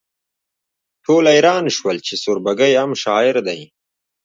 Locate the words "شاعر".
3.03-3.35